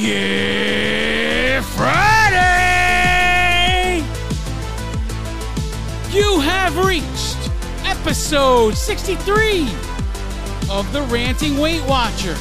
[0.00, 1.96] Yeah, Friday!
[6.16, 7.50] You have reached
[7.84, 9.62] episode 63
[10.70, 12.36] of the Ranting Weight Watcher.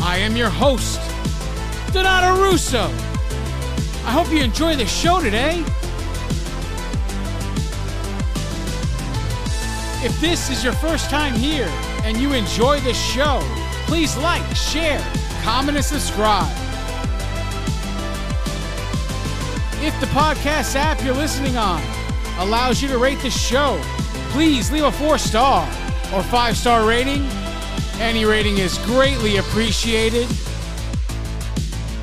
[0.00, 1.00] I am your host,
[1.92, 2.86] Donato Russo.
[4.04, 5.60] I hope you enjoy the show today.
[10.04, 11.68] If this is your first time here
[12.02, 13.38] and you enjoy the show,
[13.86, 15.00] please like, share,
[15.44, 16.71] comment, and subscribe.
[19.84, 21.82] If the podcast app you're listening on
[22.38, 23.80] allows you to rate the show,
[24.30, 25.66] please leave a four star
[26.14, 27.26] or five star rating.
[27.98, 30.28] Any rating is greatly appreciated.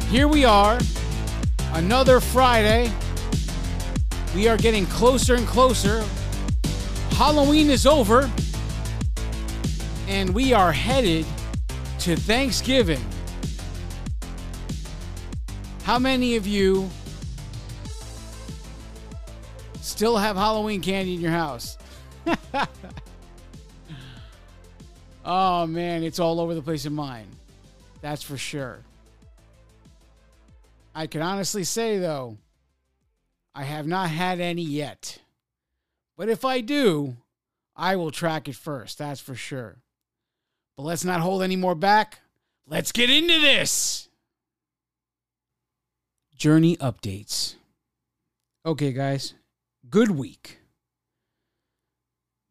[0.09, 0.77] Here we are,
[1.71, 2.91] another Friday.
[4.35, 6.03] We are getting closer and closer.
[7.11, 8.29] Halloween is over,
[10.09, 11.25] and we are headed
[11.99, 12.99] to Thanksgiving.
[15.83, 16.89] How many of you
[19.99, 21.77] still have Halloween candy in your house?
[25.25, 27.27] oh man, it's all over the place in mine.
[27.99, 28.79] That's for sure.
[30.95, 32.37] I can honestly say though,
[33.53, 35.17] I have not had any yet.
[36.15, 37.17] But if I do,
[37.75, 39.79] I will track it first, that's for sure.
[40.77, 42.21] But let's not hold any more back.
[42.65, 44.07] Let's get into this.
[46.37, 47.55] Journey updates.
[48.65, 49.33] Okay, guys,
[49.89, 50.59] good week.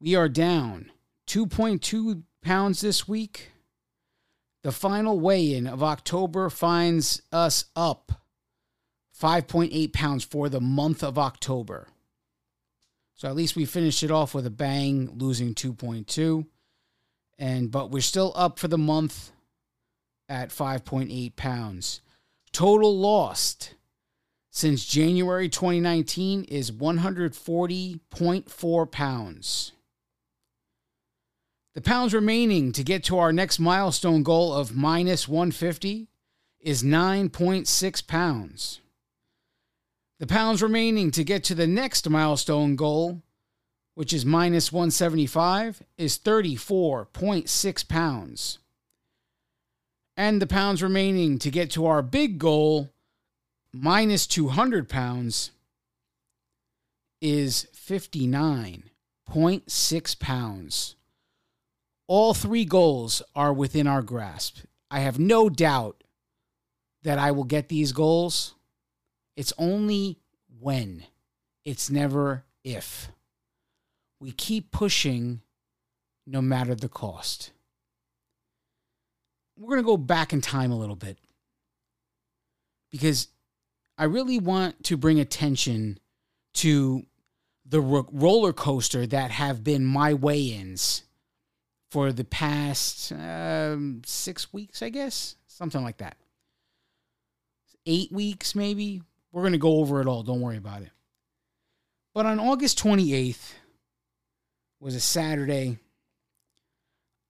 [0.01, 0.91] We are down
[1.29, 3.53] 2.2 pounds this week.
[4.63, 8.13] The final weigh in of October finds us up
[9.21, 11.89] 5.8 pounds for the month of October.
[13.15, 16.47] So at least we finished it off with a bang, losing 2.2.
[17.39, 19.31] And but we're still up for the month
[20.29, 22.01] at 5.8 pounds.
[22.53, 23.75] Total lost
[24.59, 29.73] since January 2019 is 140.4 pounds.
[31.77, 36.09] The pounds remaining to get to our next milestone goal of minus 150
[36.59, 38.81] is 9.6 pounds.
[40.19, 43.23] The pounds remaining to get to the next milestone goal,
[43.95, 48.59] which is minus 175, is 34.6 pounds.
[50.17, 52.91] And the pounds remaining to get to our big goal,
[53.73, 55.53] minus 200 pounds,
[57.21, 60.95] is 59.6 pounds.
[62.07, 64.61] All three goals are within our grasp.
[64.91, 66.03] I have no doubt
[67.03, 68.55] that I will get these goals.
[69.37, 70.19] It's only
[70.61, 71.05] when,
[71.65, 73.11] it's never if.
[74.21, 75.43] We keep pushing
[76.27, 77.53] no matter the cost.
[79.57, 81.19] We're going to go back in time a little bit
[82.91, 83.29] because
[83.99, 85.99] I really want to bring attention
[86.55, 87.03] to
[87.67, 91.03] the ro- roller coaster that have been my weigh ins
[91.91, 96.17] for the past um, six weeks, I guess, something like that.
[97.87, 99.03] Eight weeks, maybe.
[99.33, 100.23] We're going to go over it all.
[100.23, 100.91] Don't worry about it.
[102.15, 103.53] But on August 28th
[104.81, 105.79] was a Saturday.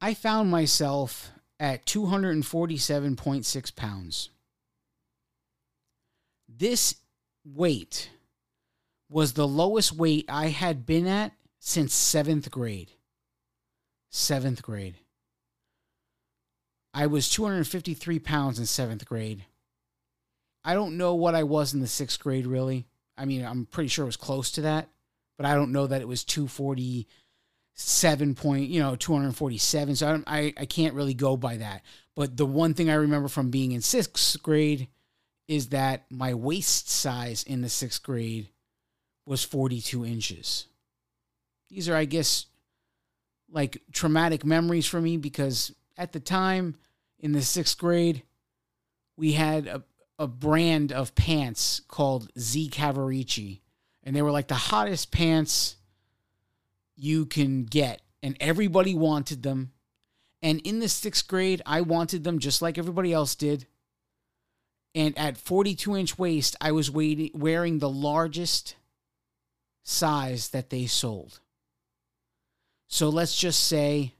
[0.00, 4.30] I found myself at 247.6 pounds.
[6.58, 6.96] This
[7.44, 8.10] weight
[9.08, 12.90] was the lowest weight I had been at since seventh grade.
[14.10, 14.96] Seventh grade.
[16.92, 19.44] I was 253 pounds in seventh grade.
[20.64, 22.88] I don't know what I was in the sixth grade, really.
[23.16, 24.88] I mean, I'm pretty sure it was close to that,
[25.36, 29.94] but I don't know that it was 247 point, you know, 247.
[29.94, 31.82] So I, I, I can't really go by that.
[32.16, 34.88] But the one thing I remember from being in sixth grade
[35.48, 38.50] is that my waist size in the sixth grade
[39.24, 40.66] was 42 inches.
[41.70, 42.46] These are, I guess,
[43.50, 46.76] like traumatic memories for me because at the time
[47.18, 48.22] in the sixth grade,
[49.16, 49.82] we had a,
[50.18, 53.60] a brand of pants called Z Cavaricci,
[54.04, 55.76] and they were like the hottest pants
[56.96, 59.72] you can get, and everybody wanted them.
[60.40, 63.66] And in the sixth grade, I wanted them just like everybody else did.
[64.94, 68.74] And at 42 inch waist, I was wearing the largest
[69.84, 71.40] size that they sold.
[72.88, 74.14] So let's just say,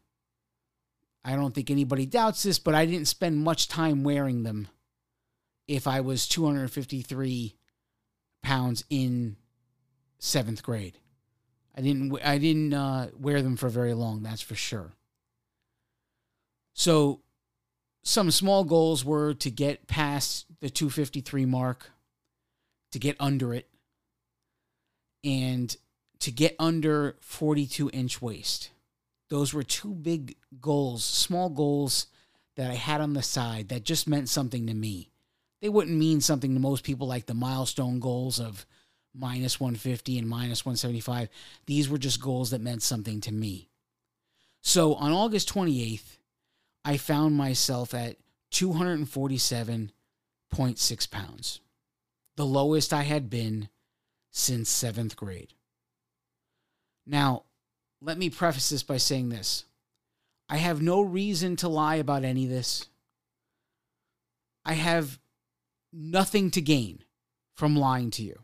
[1.25, 4.69] I don't think anybody doubts this, but I didn't spend much time wearing them
[5.67, 7.55] if I was 253
[8.43, 9.37] pounds in
[10.19, 10.99] seventh grade.
[11.77, 14.23] I didn't I didn't uh, wear them for very long.
[14.23, 14.93] That's for sure.
[16.75, 17.21] So
[18.03, 21.91] some small goals were to get past the 253 mark,
[22.93, 23.69] to get under it,
[25.25, 25.77] and
[26.21, 28.71] to get under 42 inch waist.
[29.29, 32.07] Those were two big goals, small goals
[32.57, 35.11] that I had on the side that just meant something to me.
[35.61, 38.65] They wouldn't mean something to most people like the milestone goals of
[39.15, 41.29] minus 150 and minus 175.
[41.67, 43.69] These were just goals that meant something to me.
[44.63, 46.19] So on August 28th,
[46.85, 48.17] I found myself at
[50.55, 51.61] 247.6 pounds,
[52.37, 53.69] the lowest I had been
[54.31, 55.55] since seventh grade.
[57.07, 57.45] Now,
[58.01, 59.65] let me preface this by saying this
[60.49, 62.87] I have no reason to lie about any of this.
[64.65, 65.19] I have
[65.93, 67.05] nothing to gain
[67.55, 68.41] from lying to you.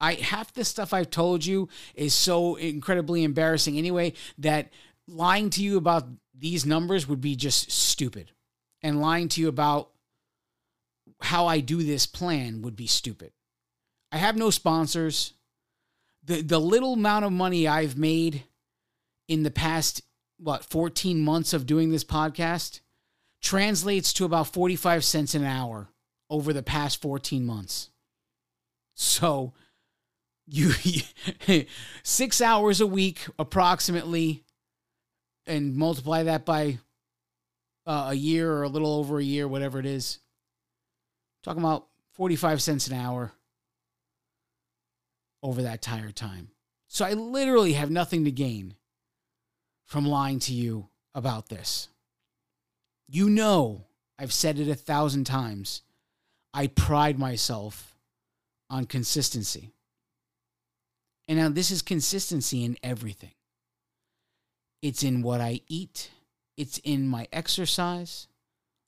[0.00, 4.70] I half the stuff I've told you is so incredibly embarrassing anyway that
[5.06, 8.32] lying to you about these numbers would be just stupid.
[8.82, 9.90] And lying to you about
[11.22, 13.32] how I do this plan would be stupid.
[14.12, 15.34] I have no sponsors.
[16.24, 18.44] The the little amount of money I've made
[19.28, 20.02] in the past
[20.38, 22.80] what 14 months of doing this podcast
[23.42, 25.88] translates to about 45 cents an hour
[26.28, 27.90] over the past 14 months.
[28.94, 29.54] So
[30.46, 30.72] you
[32.02, 34.44] six hours a week approximately
[35.46, 36.78] and multiply that by
[37.86, 40.18] uh, a year or a little over a year whatever it is
[41.42, 43.32] talking about 45 cents an hour
[45.42, 46.50] over that entire time
[46.86, 48.74] so i literally have nothing to gain
[49.86, 51.88] from lying to you about this
[53.08, 53.86] you know
[54.18, 55.82] i've said it a thousand times
[56.52, 57.96] i pride myself
[58.68, 59.72] on consistency
[61.30, 63.30] and now this is consistency in everything.
[64.82, 66.10] It's in what I eat.
[66.56, 68.26] It's in my exercise.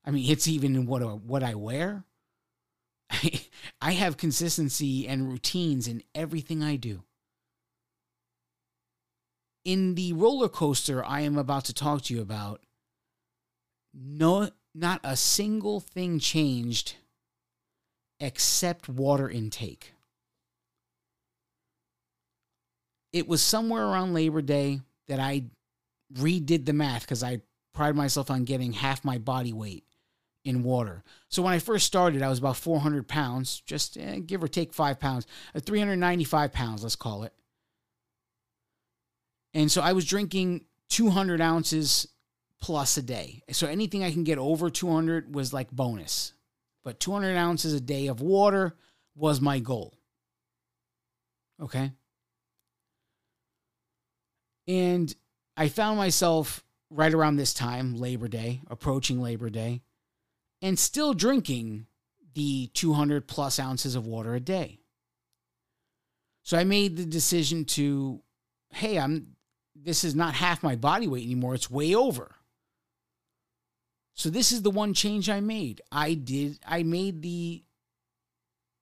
[0.05, 2.03] I mean, it's even in what what I wear.
[3.83, 7.03] I have consistency and routines in everything I do.
[9.65, 12.61] In the roller coaster I am about to talk to you about,
[13.95, 16.97] no not a single thing changed
[18.19, 19.93] except water intake.
[23.13, 25.45] it was somewhere around Labor Day that I
[26.15, 27.43] redid the math because I
[27.75, 29.85] pride myself on getting half my body weight
[30.45, 31.05] in water.
[31.29, 34.75] So when I first started, I was about 400 pounds, just eh, give or take
[34.75, 37.33] five pounds, uh, 395 pounds, let's call it.
[39.55, 42.09] And so I was drinking 200 ounces
[42.61, 43.43] plus a day.
[43.51, 46.33] So anything I can get over 200 was like bonus.
[46.85, 48.77] But 200 ounces a day of water
[49.15, 49.95] was my goal.
[51.61, 51.93] Okay.
[54.67, 55.15] And
[55.57, 59.83] I found myself right around this time, Labor Day, approaching Labor Day,
[60.63, 61.87] and still drinking
[62.35, 64.79] the 200 plus ounces of water a day.
[66.45, 68.23] So I made the decision to,
[68.71, 69.37] hey, I'm
[69.75, 71.55] this is not half my body weight anymore.
[71.55, 72.37] It's way over.
[74.15, 75.81] So this is the one change I made.
[75.91, 77.65] I did I made the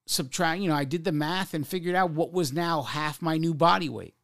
[0.07, 3.39] subtract, you know, I did the math and figured out what was now half my
[3.39, 4.15] new body weight.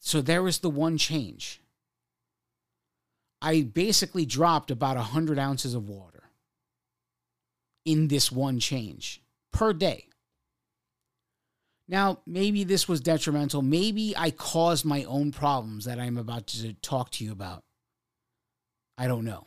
[0.00, 1.60] So there was the one change.
[3.44, 6.30] I basically dropped about 100 ounces of water
[7.84, 9.20] in this one change
[9.52, 10.08] per day.
[11.86, 13.60] Now, maybe this was detrimental.
[13.60, 17.64] Maybe I caused my own problems that I'm about to talk to you about.
[18.96, 19.46] I don't know.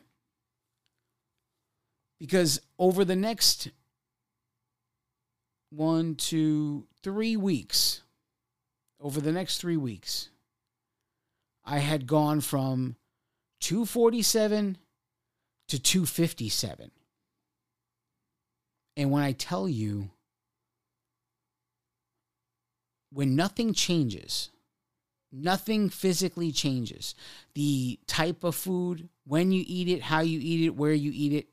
[2.19, 3.69] Because over the next
[5.71, 8.03] one, two, three weeks,
[9.01, 10.29] over the next three weeks,
[11.65, 12.95] I had gone from
[13.61, 14.77] 247
[15.69, 16.91] to 257.
[18.95, 20.09] And when I tell you,
[23.11, 24.49] when nothing changes,
[25.31, 27.15] nothing physically changes,
[27.53, 31.33] the type of food, when you eat it, how you eat it, where you eat
[31.33, 31.47] it.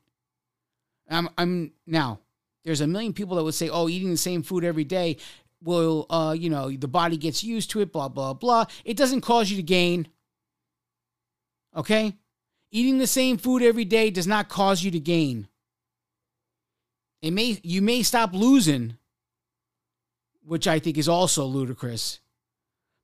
[1.09, 2.19] I'm, I'm now,
[2.63, 5.17] there's a million people that would say, oh, eating the same food every day
[5.61, 8.65] will, uh, you know, the body gets used to it, blah, blah, blah.
[8.83, 10.07] It doesn't cause you to gain.
[11.75, 12.15] Okay?
[12.71, 15.47] Eating the same food every day does not cause you to gain.
[17.21, 18.97] It may you may stop losing,
[20.43, 22.19] which I think is also ludicrous.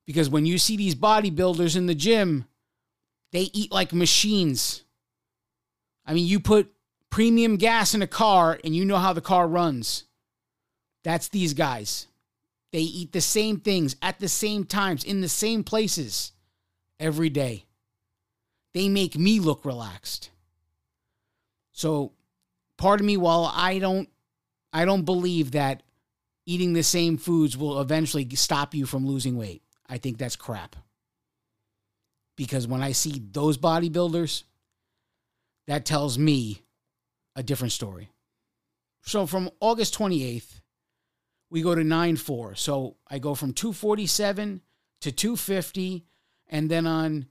[0.06, 2.46] Because when you see these bodybuilders in the gym,
[3.32, 4.84] they eat like machines.
[6.04, 6.72] I mean, you put
[7.10, 10.04] premium gas in a car and you know how the car runs.
[11.04, 12.08] That's these guys.
[12.72, 16.32] They eat the same things at the same times in the same places
[16.98, 17.66] every day.
[18.74, 20.30] They make me look relaxed.
[21.72, 22.12] So,
[22.76, 24.08] part of me, while I don't,
[24.72, 25.82] I don't believe that
[26.46, 29.62] eating the same foods will eventually stop you from losing weight.
[29.88, 30.76] I think that's crap.
[32.36, 34.44] Because when I see those bodybuilders,
[35.66, 36.62] that tells me
[37.36, 38.10] a different story.
[39.02, 40.60] So from August 28th,
[41.50, 42.54] we go to 9 4.
[42.54, 44.62] So I go from 247
[45.02, 46.04] to 250.
[46.48, 47.26] And then on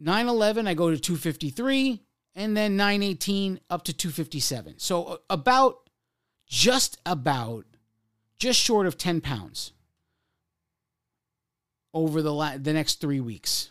[0.00, 2.02] 9 11, I go to 253.
[2.38, 4.74] And then 918 up to 257.
[4.78, 5.88] So about,
[6.46, 7.64] just about,
[8.38, 9.72] just short of 10 pounds
[11.94, 13.70] over the, la- the next three weeks.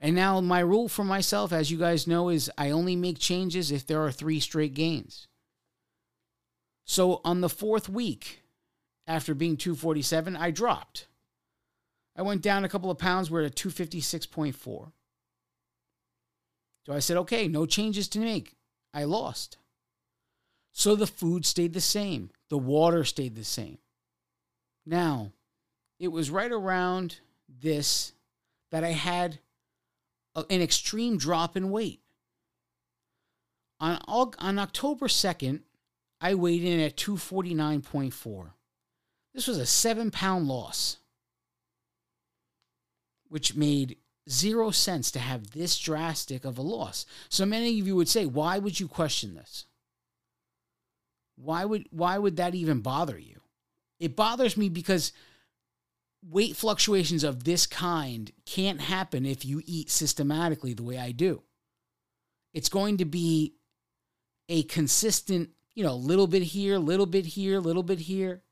[0.00, 3.70] And now my rule for myself, as you guys know, is I only make changes
[3.70, 5.28] if there are three straight gains.
[6.84, 8.42] So on the fourth week,
[9.06, 11.06] after being 247, I dropped.
[12.16, 13.30] I went down a couple of pounds.
[13.30, 14.92] We're at 256.4.
[16.86, 18.56] So I said, okay, no changes to make.
[18.92, 19.56] I lost.
[20.72, 23.78] So the food stayed the same, the water stayed the same.
[24.84, 25.32] Now,
[25.98, 28.12] it was right around this
[28.70, 29.38] that I had
[30.34, 32.00] an extreme drop in weight.
[33.80, 35.60] On, on October 2nd,
[36.20, 38.50] I weighed in at 249.4.
[39.32, 40.98] This was a seven pound loss,
[43.34, 43.96] which made
[44.30, 47.04] zero sense to have this drastic of a loss.
[47.28, 49.64] So many of you would say, why would you question this?
[51.34, 53.40] Why would why would that even bother you?
[53.98, 55.10] It bothers me because
[56.22, 61.42] weight fluctuations of this kind can't happen if you eat systematically the way I do.
[62.52, 63.56] It's going to be
[64.48, 68.44] a consistent, you know, little bit here, little bit here, little bit here.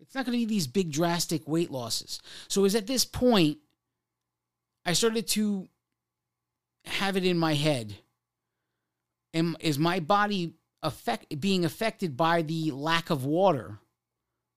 [0.00, 2.20] It's not going to be these big drastic weight losses.
[2.48, 3.58] So, is at this point,
[4.84, 5.68] I started to
[6.84, 7.94] have it in my head.
[9.34, 13.78] Am, is my body affect, being affected by the lack of water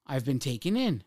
[0.08, 1.04] I've been taking in?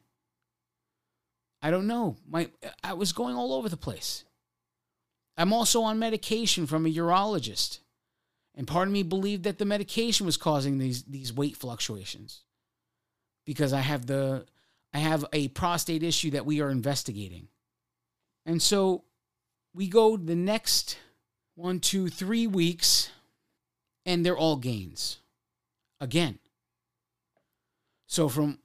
[1.62, 2.16] I don't know.
[2.28, 2.48] My
[2.84, 4.24] I was going all over the place.
[5.36, 7.80] I'm also on medication from a urologist.
[8.54, 12.42] And part of me believed that the medication was causing these these weight fluctuations.
[13.44, 14.46] Because I have the
[14.94, 17.48] I have a prostate issue that we are investigating.
[18.44, 19.02] And so
[19.76, 20.98] we go the next
[21.54, 23.10] one, two, three weeks,
[24.06, 25.18] and they're all gains.
[26.00, 26.38] Again.
[28.06, 28.60] So from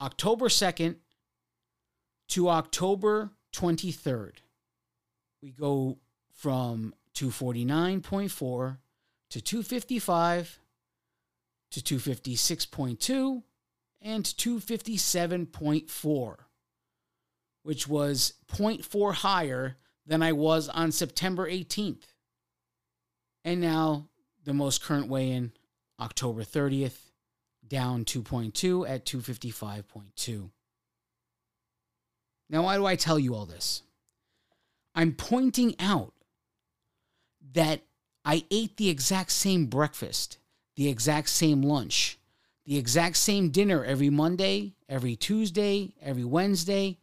[0.00, 0.96] October 2nd
[2.30, 4.38] to October 23rd,
[5.40, 5.98] we go
[6.34, 8.78] from 249.4
[9.30, 10.58] to 255
[11.70, 13.42] to 256.2
[14.02, 16.36] and 257.4,
[17.62, 19.76] which was 0.4 higher
[20.08, 22.14] than I was on September 18th.
[23.44, 24.08] And now
[24.44, 25.52] the most current weigh in,
[26.00, 26.96] October 30th,
[27.66, 30.50] down 2.2 at 255.2.
[32.48, 33.82] Now, why do I tell you all this?
[34.94, 36.14] I'm pointing out
[37.52, 37.82] that
[38.24, 40.38] I ate the exact same breakfast,
[40.76, 42.18] the exact same lunch,
[42.64, 46.98] the exact same dinner every Monday, every Tuesday, every Wednesday,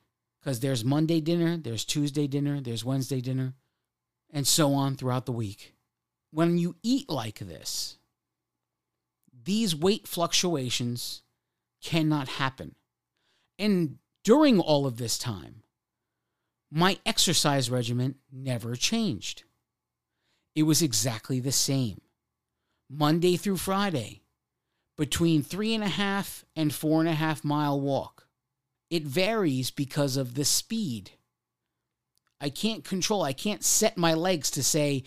[0.45, 3.55] because there's Monday dinner, there's Tuesday dinner, there's Wednesday dinner,
[4.31, 5.73] and so on throughout the week.
[6.29, 7.97] When you eat like this,
[9.43, 11.23] these weight fluctuations
[11.83, 12.75] cannot happen.
[13.57, 15.63] And during all of this time,
[16.69, 19.45] my exercise regimen never changed.
[20.53, 22.01] It was exactly the same.
[22.87, 24.21] Monday through Friday,
[24.95, 28.24] between three and a half and four and a half mile walk.
[28.89, 31.11] It varies because of the speed.
[32.39, 35.03] I can't control, I can't set my legs to say,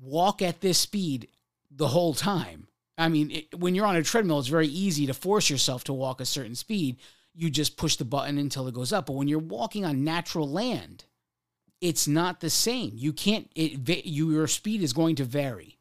[0.00, 1.28] walk at this speed
[1.70, 2.68] the whole time.
[2.96, 5.92] I mean, it, when you're on a treadmill, it's very easy to force yourself to
[5.92, 6.98] walk a certain speed
[7.34, 9.06] you just push the button until it goes up.
[9.06, 11.04] But when you're walking on natural land,
[11.80, 12.92] it's not the same.
[12.94, 13.50] You can't.
[13.54, 15.78] It you, your speed is going to vary,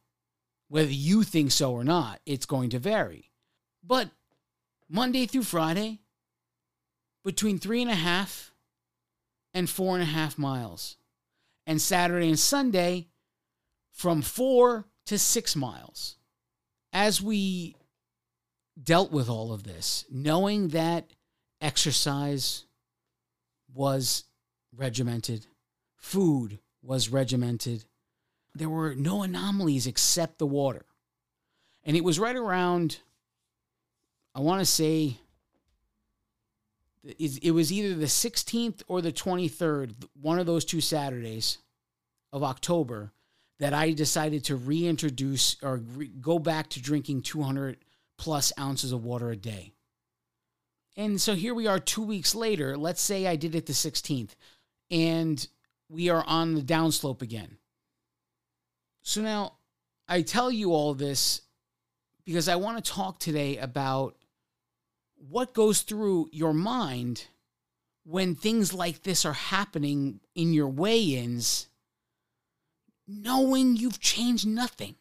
[0.69, 2.19] whether you think so or not.
[2.25, 3.31] It's going to vary.
[3.83, 4.09] But
[4.87, 5.99] Monday through Friday,
[7.23, 8.51] between three and a half
[9.53, 10.97] and four and a half miles,
[11.65, 13.07] and Saturday and Sunday,
[13.91, 16.15] from four to six miles.
[16.93, 17.75] As we
[18.81, 21.11] dealt with all of this, knowing that
[21.61, 22.65] exercise
[23.73, 24.23] was
[24.75, 25.45] regimented,
[25.97, 27.85] food was regimented.
[28.55, 30.85] There were no anomalies except the water.
[31.83, 32.99] And it was right around,
[34.33, 35.17] I want to say,
[37.03, 41.59] it was either the 16th or the 23rd, one of those two Saturdays
[42.33, 43.13] of October,
[43.59, 47.77] that I decided to reintroduce or re- go back to drinking 200
[48.17, 49.73] plus ounces of water a day.
[50.97, 52.77] And so here we are two weeks later.
[52.77, 54.31] Let's say I did it the 16th,
[54.91, 55.47] and
[55.89, 57.57] we are on the downslope again.
[59.01, 59.53] So now
[60.07, 61.41] I tell you all this
[62.25, 64.15] because I want to talk today about
[65.19, 67.27] what goes through your mind
[68.05, 71.67] when things like this are happening in your weigh ins,
[73.07, 74.95] knowing you've changed nothing.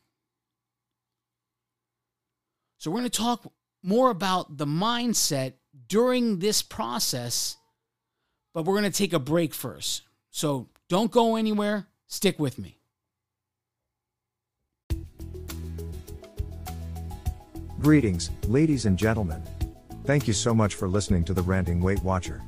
[2.79, 5.55] So, we're going to talk more about the mindset
[5.89, 7.57] during this process,
[8.55, 10.03] but we're going to take a break first.
[10.31, 11.87] So, don't go anywhere.
[12.07, 12.79] Stick with me.
[17.81, 19.43] Greetings, ladies and gentlemen.
[20.09, 22.41] Thank you so much for listening to the Ranting Weight Watcher.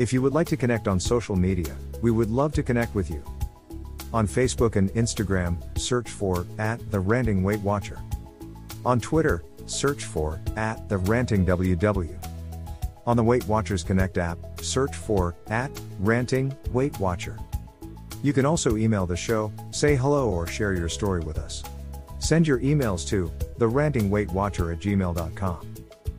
[0.00, 3.08] If you would like to connect on social media, we would love to connect with
[3.08, 3.22] you.
[4.12, 8.00] On Facebook and Instagram, search for at the Ranting Weight Watcher.
[8.84, 12.16] On Twitter, search for at the Ranting WW.
[13.06, 15.70] On the Weight Watchers Connect app, search for at
[16.00, 17.38] Ranting Weight Watcher.
[18.24, 21.62] You can also email the show, say hello, or share your story with us.
[22.18, 25.71] Send your emails to therantingweightwatcher at gmail.com.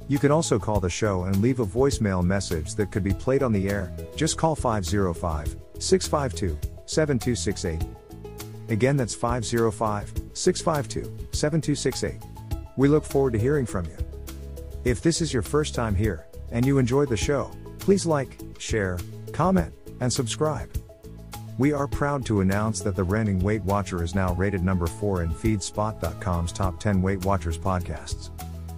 [0.07, 3.41] You can also call the show and leave a voicemail message that could be played
[3.41, 3.91] on the air.
[4.15, 7.81] Just call 505 652 7268.
[8.69, 12.21] Again, that's 505 652 7268.
[12.75, 13.97] We look forward to hearing from you.
[14.83, 18.99] If this is your first time here and you enjoyed the show, please like, share,
[19.31, 20.69] comment, and subscribe.
[21.57, 25.23] We are proud to announce that the Ranting Weight Watcher is now rated number 4
[25.23, 28.31] in Feedspot.com's top 10 Weight Watchers podcasts.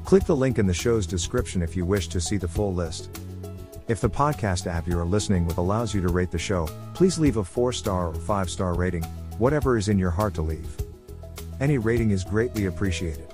[0.06, 3.10] Click the link in the show's description if you wish to see the full list.
[3.88, 7.18] If the podcast app you are listening with allows you to rate the show, please
[7.18, 9.02] leave a 4 star or 5 star rating,
[9.40, 10.78] whatever is in your heart to leave.
[11.60, 13.34] Any rating is greatly appreciated.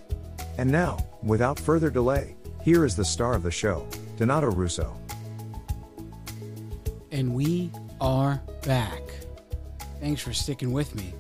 [0.58, 3.86] And now, without further delay, here is the star of the show,
[4.18, 4.98] Donato Russo.
[7.12, 9.02] And we are back.
[10.00, 11.14] Thanks for sticking with me.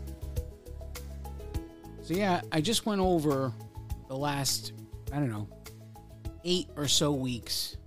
[2.03, 3.51] So, yeah, I just went over
[4.07, 4.71] the last,
[5.11, 5.49] I don't know,
[6.43, 7.77] eight or so weeks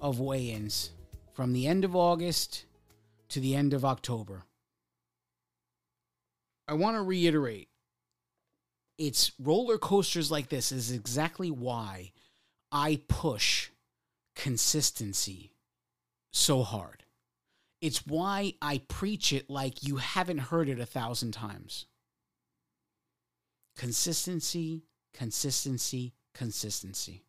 [0.00, 0.92] of weigh ins
[1.32, 2.66] from the end of August
[3.30, 4.44] to the end of October.
[6.68, 7.68] I want to reiterate
[8.98, 12.12] it's roller coasters like this is exactly why
[12.72, 13.70] I push
[14.34, 15.52] consistency
[16.32, 17.04] so hard.
[17.80, 21.86] It's why I preach it like you haven't heard it a thousand times.
[23.76, 27.22] Consistency, consistency, consistency.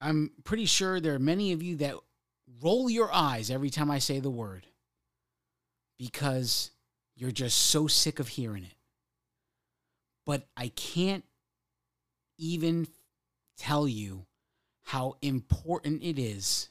[0.00, 1.94] I'm pretty sure there are many of you that
[2.60, 4.66] roll your eyes every time I say the word
[5.96, 6.72] because
[7.14, 8.74] you're just so sick of hearing it.
[10.26, 11.24] But I can't
[12.38, 12.88] even
[13.56, 14.26] tell you
[14.82, 16.68] how important it is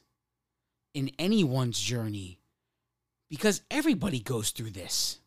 [0.93, 2.39] in anyone's journey
[3.29, 5.20] because everybody goes through this.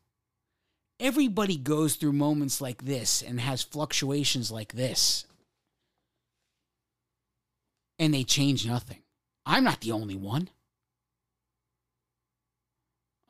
[1.00, 5.26] Everybody goes through moments like this and has fluctuations like this.
[7.98, 9.02] And they change nothing.
[9.44, 10.50] I'm not the only one.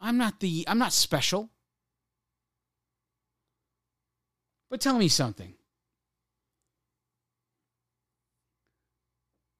[0.00, 1.50] I'm not the I'm not special.
[4.70, 5.54] But tell me something.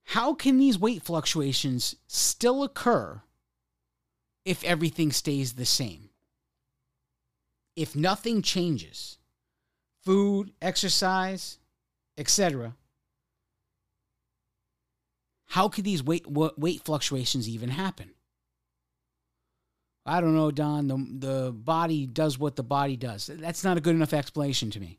[0.04, 3.22] How can these weight fluctuations still occur
[4.44, 6.10] if everything stays the same?
[7.76, 9.18] If nothing changes,
[10.04, 11.58] food, exercise,
[12.16, 12.76] etc.,
[15.46, 18.10] how could these weight weight fluctuations even happen?
[20.06, 20.88] I don't know, Don.
[20.88, 23.30] The the body does what the body does.
[23.32, 24.98] That's not a good enough explanation to me.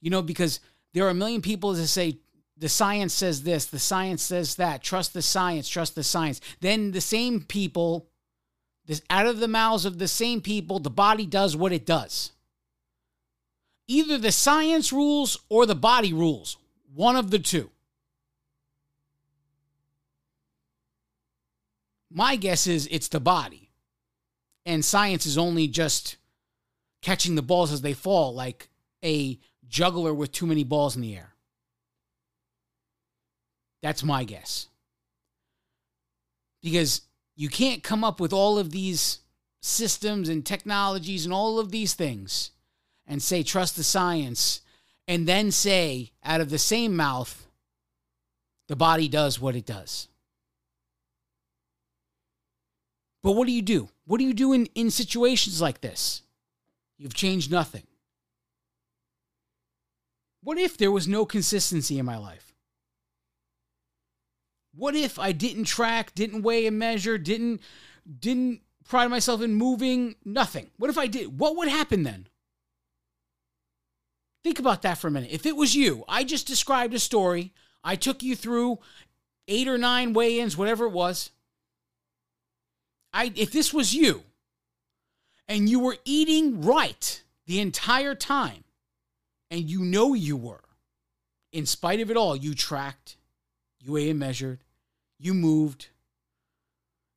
[0.00, 0.60] You know, because
[0.94, 2.18] there are a million people that say
[2.56, 4.82] the science says this, the science says that.
[4.82, 6.40] Trust the science, trust the science.
[6.60, 8.08] Then the same people,
[8.86, 12.32] this out of the mouths of the same people, the body does what it does.
[13.86, 16.56] Either the science rules or the body rules.
[16.94, 17.70] One of the two.
[22.10, 23.70] My guess is it's the body.
[24.66, 26.16] And science is only just
[27.00, 28.68] catching the balls as they fall, like
[29.04, 31.34] a juggler with too many balls in the air.
[33.82, 34.68] That's my guess.
[36.62, 37.02] Because
[37.42, 39.18] you can't come up with all of these
[39.60, 42.52] systems and technologies and all of these things
[43.04, 44.60] and say, trust the science,
[45.08, 47.48] and then say out of the same mouth,
[48.68, 50.06] The body does what it does.
[53.24, 53.88] But what do you do?
[54.06, 56.22] What do you do in, in situations like this?
[56.96, 57.88] You've changed nothing.
[60.44, 62.51] What if there was no consistency in my life?
[64.74, 67.60] What if I didn't track, didn't weigh and measure, didn't
[68.18, 70.70] didn't pride myself in moving, nothing?
[70.78, 71.38] What if I did?
[71.38, 72.26] What would happen then?
[74.42, 75.30] Think about that for a minute.
[75.30, 77.52] If it was you, I just described a story.
[77.84, 78.80] I took you through
[79.46, 81.30] eight or nine weigh-ins, whatever it was.
[83.12, 84.22] I if this was you
[85.48, 88.64] and you were eating right the entire time
[89.50, 90.64] and you know you were
[91.52, 93.16] in spite of it all you tracked
[93.82, 94.60] you weighed and measured
[95.18, 95.88] you moved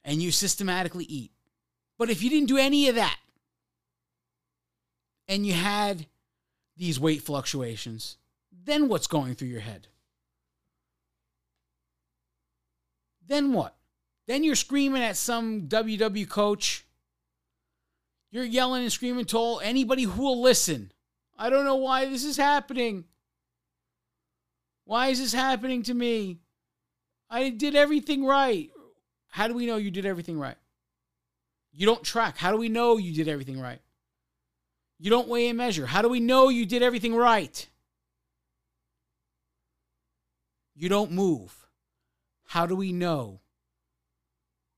[0.04, 1.32] and you systematically eat
[1.98, 3.18] but if you didn't do any of that
[5.28, 6.08] and you had
[6.76, 8.18] these weight fluctuations
[8.66, 9.88] then what's going through your head
[13.28, 13.76] then what
[14.28, 16.86] then you're screaming at some WW coach.
[18.32, 20.92] You're yelling and screaming to anybody who will listen.
[21.38, 23.06] I don't know why this is happening.
[24.86, 26.40] Why is this happening to me?
[27.36, 28.70] I did everything right.
[29.28, 30.56] How do we know you did everything right?
[31.74, 32.38] You don't track.
[32.38, 33.82] How do we know you did everything right?
[35.00, 35.86] You don't weigh and measure.
[35.86, 37.68] How do we know you did everything right?
[40.76, 41.68] You don't move.
[42.46, 43.42] How do we know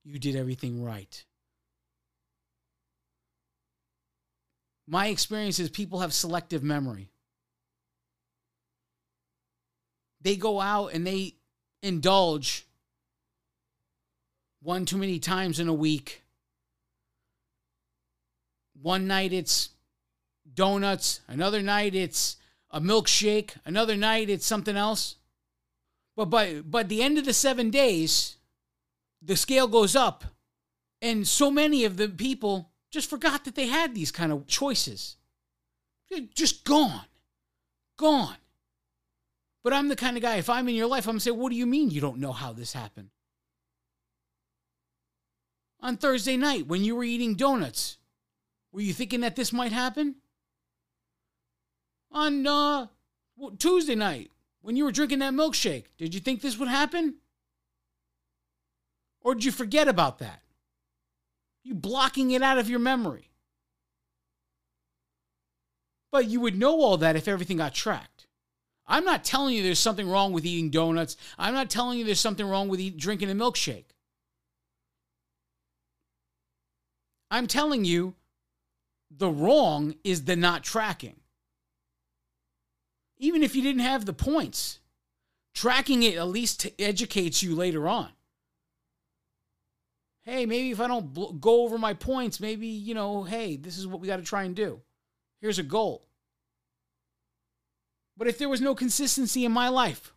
[0.03, 1.25] you did everything right.
[4.87, 7.11] My experience is people have selective memory.
[10.21, 11.35] They go out and they
[11.81, 12.65] indulge
[14.61, 16.23] one too many times in a week.
[18.81, 19.69] One night it's
[20.53, 22.37] donuts, another night it's
[22.71, 25.15] a milkshake, another night it's something else.
[26.15, 28.37] But by but the end of the 7 days,
[29.21, 30.25] the scale goes up.
[31.01, 35.17] And so many of the people just forgot that they had these kind of choices.
[36.09, 37.05] They're just gone.
[37.97, 38.37] Gone.
[39.63, 41.31] But I'm the kind of guy, if I'm in your life, I'm going to say,
[41.31, 43.09] What do you mean you don't know how this happened?
[45.79, 47.97] On Thursday night, when you were eating donuts,
[48.71, 50.15] were you thinking that this might happen?
[52.11, 52.87] On uh,
[53.59, 57.15] Tuesday night, when you were drinking that milkshake, did you think this would happen?
[59.21, 60.41] Or did you forget about that?
[61.63, 63.29] You blocking it out of your memory.
[66.11, 68.16] But you would know all that if everything got tracked.
[68.87, 71.17] I'm not telling you there's something wrong with eating donuts.
[71.37, 73.85] I'm not telling you there's something wrong with eat, drinking a milkshake.
[77.29, 78.15] I'm telling you
[79.11, 81.17] the wrong is the not tracking.
[83.17, 84.79] Even if you didn't have the points,
[85.53, 88.09] tracking it at least educates you later on
[90.27, 93.77] hey, maybe if I don't bl- go over my points, maybe, you know, hey, this
[93.77, 94.81] is what we got to try and do.
[95.39, 96.05] Here's a goal.
[98.17, 100.13] But if there was no consistency in my life,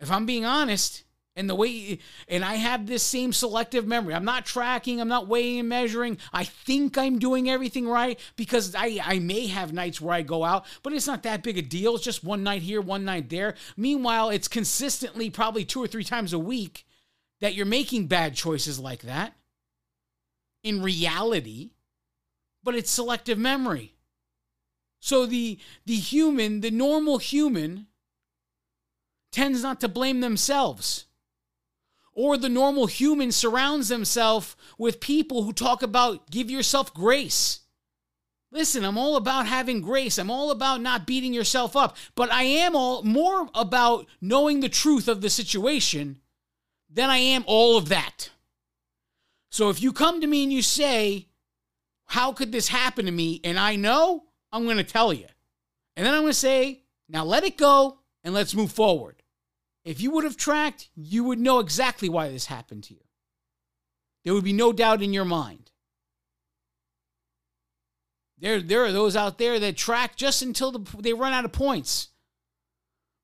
[0.00, 1.04] if I'm being honest,
[1.36, 5.28] and the way, and I have this same selective memory, I'm not tracking, I'm not
[5.28, 6.18] weighing and measuring.
[6.32, 10.44] I think I'm doing everything right because I, I may have nights where I go
[10.44, 11.94] out, but it's not that big a deal.
[11.94, 13.54] It's just one night here, one night there.
[13.76, 16.86] Meanwhile, it's consistently probably two or three times a week
[17.40, 19.34] that you're making bad choices like that
[20.62, 21.70] in reality,
[22.64, 23.95] but it's selective memory.
[25.00, 27.86] So the the human, the normal human
[29.30, 31.04] tends not to blame themselves.
[32.12, 37.60] Or the normal human surrounds themselves with people who talk about give yourself grace.
[38.50, 40.16] Listen, I'm all about having grace.
[40.16, 44.70] I'm all about not beating yourself up, but I am all more about knowing the
[44.70, 46.20] truth of the situation
[46.88, 48.30] than I am all of that.
[49.50, 51.28] So if you come to me and you say,
[52.06, 53.40] How could this happen to me?
[53.44, 55.26] And I know, I'm going to tell you.
[55.96, 59.22] And then I'm going to say, Now let it go and let's move forward.
[59.84, 63.00] If you would have tracked, you would know exactly why this happened to you.
[64.24, 65.70] There would be no doubt in your mind.
[68.38, 71.52] There, there are those out there that track just until the, they run out of
[71.52, 72.08] points.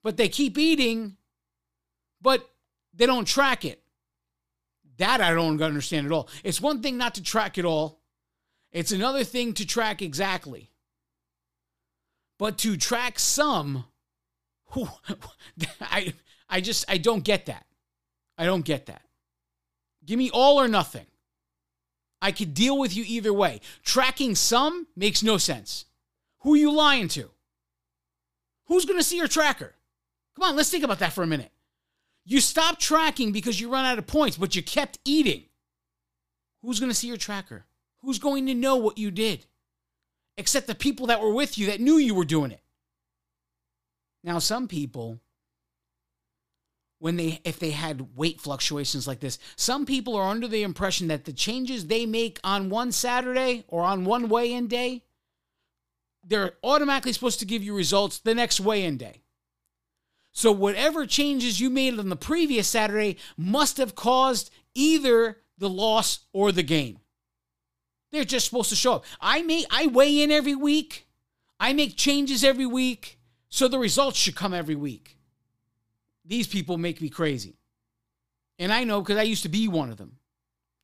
[0.03, 1.17] But they keep eating,
[2.21, 2.49] but
[2.95, 3.83] they don't track it.
[4.99, 6.29] That I don't understand at all.
[6.45, 8.01] It's one thing not to track it all,
[8.71, 10.72] it's another thing to track exactly.
[12.39, 13.85] But to track some,
[14.73, 14.89] whew,
[15.81, 16.15] I,
[16.49, 17.67] I just, I don't get that.
[18.37, 19.03] I don't get that.
[20.05, 21.07] Give me all or nothing.
[22.21, 23.61] I could deal with you either way.
[23.85, 25.87] Tracking some makes no sense.
[26.41, 27.31] Who are you lying to?
[28.67, 29.75] Who's going to see your tracker?
[30.37, 31.51] Come on, let's think about that for a minute.
[32.25, 35.45] You stopped tracking because you run out of points, but you kept eating.
[36.63, 37.65] Who's going to see your tracker?
[38.03, 39.47] Who's going to know what you did?
[40.37, 42.63] Except the people that were with you that knew you were doing it.
[44.25, 45.21] Now, some people,
[47.01, 51.09] when they if they had weight fluctuations like this, some people are under the impression
[51.09, 55.03] that the changes they make on one Saturday or on one weigh-in day,
[56.25, 59.23] they're automatically supposed to give you results the next weigh-in day.
[60.33, 66.21] So whatever changes you made on the previous Saturday must have caused either the loss
[66.33, 67.01] or the gain.
[68.13, 69.05] They're just supposed to show up.
[69.21, 71.07] I may I weigh in every week.
[71.59, 73.19] I make changes every week.
[73.49, 75.17] So the results should come every week.
[76.25, 77.57] These people make me crazy.
[78.59, 80.19] And I know because I used to be one of them.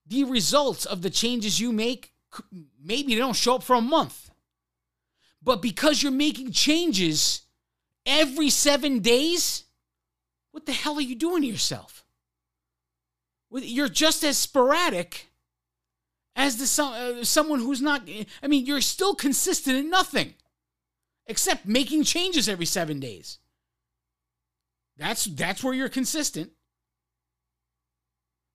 [0.06, 2.12] The results of the changes you make,
[2.82, 4.30] maybe they don't show up for a month.
[5.42, 7.42] But because you're making changes
[8.06, 9.64] every seven days,
[10.50, 12.04] what the hell are you doing to yourself?
[13.50, 15.27] You're just as sporadic
[16.38, 18.08] as the uh, someone who's not.
[18.42, 20.34] I mean, you're still consistent in nothing
[21.26, 23.38] except making changes every seven days.
[24.96, 26.52] That's that's where you're consistent.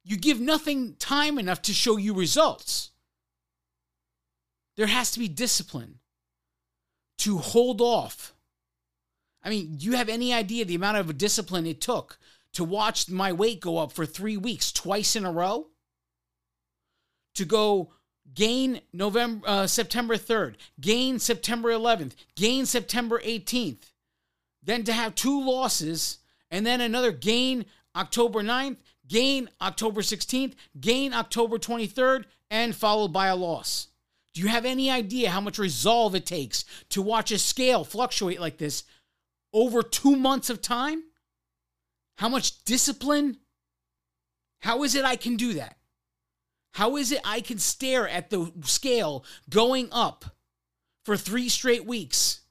[0.06, 2.91] You give nothing time enough to show you results.
[4.76, 6.00] There has to be discipline
[7.19, 8.34] to hold off.
[9.43, 12.17] I mean, do you have any idea the amount of discipline it took
[12.54, 15.67] to watch my weight go up for three weeks, twice in a row?
[17.36, 17.91] To go
[18.34, 23.91] gain November uh, September 3rd, gain September 11th, gain September 18th.
[24.62, 26.19] Then to have two losses
[26.50, 27.65] and then another gain
[27.96, 33.88] October 9th, gain October 16th, gain October 23rd and followed by a loss.
[34.34, 38.39] Do you have any idea how much resolve it takes to watch a scale fluctuate
[38.39, 38.84] like this
[39.52, 41.04] over 2 months of time?
[42.17, 43.38] How much discipline?
[44.60, 45.78] How is it I can do that?
[46.73, 50.25] How is it I can stare at the scale going up
[51.05, 52.41] for three straight weeks,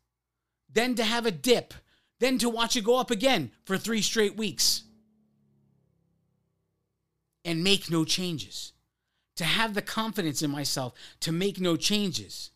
[0.73, 1.75] then to have a dip,
[2.21, 4.85] then to watch it go up again for three straight weeks
[7.45, 8.73] and make no changes?
[9.37, 12.51] To have the confidence in myself to make no changes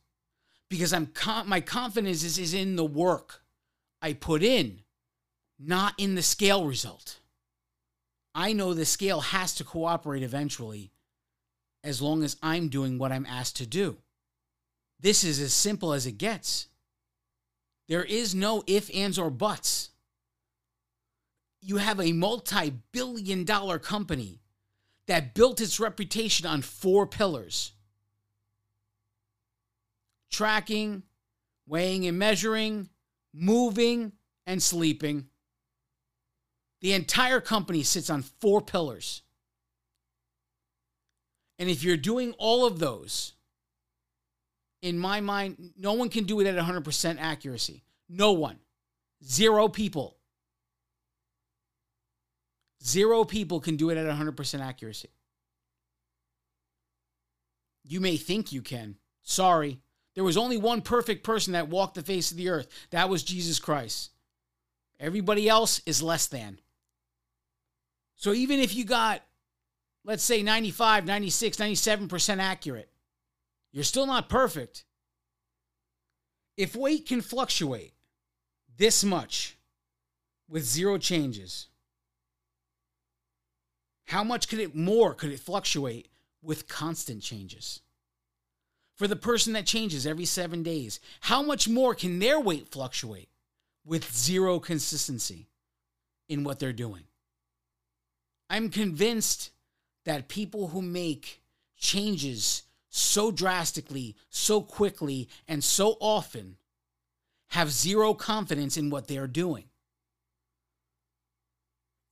[0.68, 1.10] because I'm
[1.46, 3.42] my confidence is, is in the work
[4.00, 4.82] I put in,
[5.58, 7.18] not in the scale result.
[8.36, 10.92] I know the scale has to cooperate eventually
[11.86, 13.98] as long as I'm doing what I'm asked to do.
[14.98, 16.66] This is as simple as it gets.
[17.88, 19.90] There is no if, ands, or buts.
[21.60, 24.40] You have a multi billion dollar company
[25.06, 27.72] that built its reputation on four pillars
[30.28, 31.04] tracking,
[31.66, 32.88] weighing and measuring,
[33.32, 34.12] moving,
[34.44, 35.28] and sleeping.
[36.80, 39.22] The entire company sits on four pillars.
[41.58, 43.32] And if you're doing all of those,
[44.82, 47.82] in my mind, no one can do it at 100% accuracy.
[48.08, 48.58] No one.
[49.24, 50.16] Zero people.
[52.84, 55.08] Zero people can do it at 100% accuracy.
[57.84, 58.96] You may think you can.
[59.22, 59.80] Sorry.
[60.14, 62.68] There was only one perfect person that walked the face of the earth.
[62.90, 64.10] That was Jesus Christ.
[65.00, 66.60] Everybody else is less than.
[68.16, 69.22] So even if you got
[70.06, 72.88] let's say 95, 96, 97% accurate.
[73.72, 74.84] You're still not perfect.
[76.56, 77.92] If weight can fluctuate
[78.78, 79.58] this much
[80.48, 81.66] with zero changes,
[84.06, 86.08] how much could it more could it fluctuate
[86.40, 87.80] with constant changes?
[88.94, 93.28] For the person that changes every 7 days, how much more can their weight fluctuate
[93.84, 95.48] with zero consistency
[96.28, 97.02] in what they're doing?
[98.48, 99.50] I'm convinced
[100.06, 101.42] that people who make
[101.76, 106.56] changes so drastically, so quickly, and so often
[107.48, 109.64] have zero confidence in what they're doing.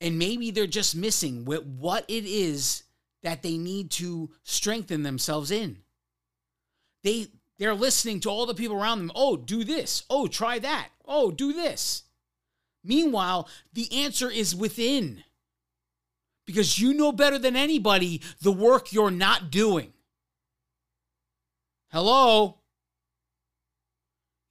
[0.00, 2.82] And maybe they're just missing what it is
[3.22, 5.78] that they need to strengthen themselves in.
[7.02, 7.28] They
[7.58, 9.12] they're listening to all the people around them.
[9.14, 10.04] Oh, do this.
[10.10, 10.88] Oh, try that.
[11.06, 12.02] Oh, do this.
[12.82, 15.23] Meanwhile, the answer is within
[16.46, 19.92] because you know better than anybody the work you're not doing.
[21.90, 22.58] Hello?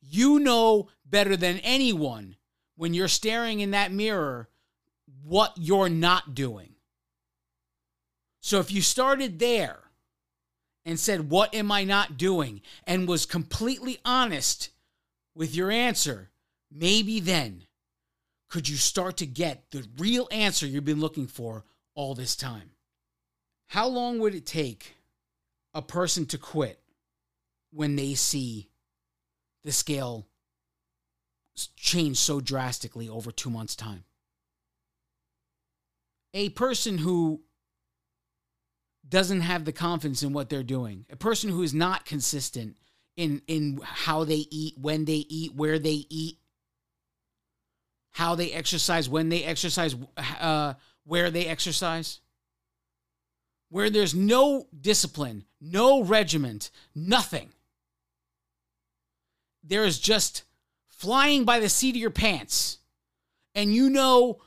[0.01, 2.35] You know better than anyone
[2.75, 4.49] when you're staring in that mirror
[5.23, 6.75] what you're not doing.
[8.41, 9.79] So if you started there
[10.85, 12.61] and said, What am I not doing?
[12.85, 14.69] and was completely honest
[15.35, 16.29] with your answer,
[16.71, 17.63] maybe then
[18.49, 21.63] could you start to get the real answer you've been looking for
[21.95, 22.71] all this time?
[23.67, 24.95] How long would it take
[25.73, 26.79] a person to quit
[27.71, 28.69] when they see
[29.63, 30.27] the scale
[31.75, 34.03] change so drastically over two months' time?
[36.33, 37.41] A person who
[39.07, 42.77] doesn't have the confidence in what they're doing, a person who is not consistent
[43.15, 46.39] in in how they eat, when they eat, where they eat,
[48.11, 49.95] how they exercise, when they exercise,
[50.39, 50.73] uh,
[51.05, 52.19] where they exercise,
[53.69, 57.49] where there's no discipline, no regiment, nothing.
[59.63, 60.43] There is just
[60.87, 62.79] flying by the seat of your pants.
[63.55, 64.41] And you know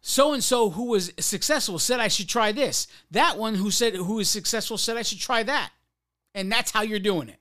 [0.00, 2.86] so and so who was successful said I should try this.
[3.10, 5.70] That one who said who is successful said I should try that.
[6.34, 7.40] And that's how you're doing it.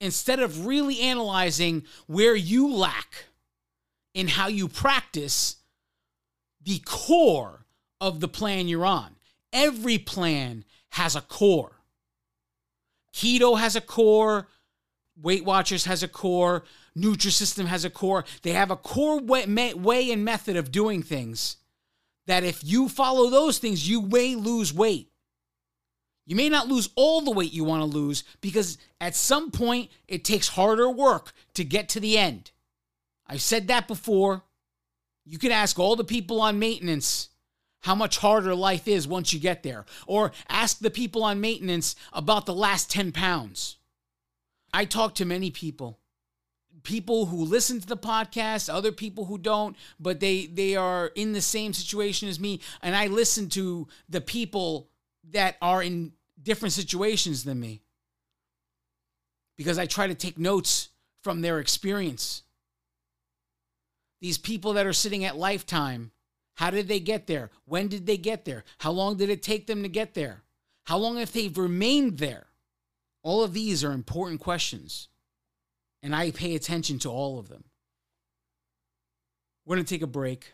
[0.00, 3.26] Instead of really analyzing where you lack
[4.12, 5.56] in how you practice
[6.66, 7.64] the core
[8.00, 9.16] of the plan you're on.
[9.52, 11.80] Every plan has a core.
[13.14, 14.48] Keto has a core,
[15.20, 16.64] Weight Watchers has a core,
[16.98, 18.24] Nutrisystem has a core.
[18.42, 21.56] They have a core way, way and method of doing things
[22.26, 25.10] that if you follow those things, you may lose weight.
[26.26, 29.90] You may not lose all the weight you want to lose because at some point
[30.08, 32.50] it takes harder work to get to the end.
[33.28, 34.42] I've said that before.
[35.26, 37.28] You can ask all the people on maintenance
[37.80, 41.94] how much harder life is once you get there, or ask the people on maintenance
[42.12, 43.76] about the last 10 pounds.
[44.72, 46.00] I talk to many people
[46.86, 51.32] people who listen to the podcast, other people who don't, but they they are in
[51.32, 54.88] the same situation as me and I listen to the people
[55.30, 57.82] that are in different situations than me.
[59.56, 60.90] Because I try to take notes
[61.22, 62.42] from their experience.
[64.20, 66.10] These people that are sitting at lifetime,
[66.54, 67.50] how did they get there?
[67.64, 68.64] When did they get there?
[68.78, 70.42] How long did it take them to get there?
[70.84, 72.46] How long have they remained there?
[73.22, 75.08] All of these are important questions
[76.06, 77.64] and I pay attention to all of them.
[79.64, 80.52] We're going to take a break.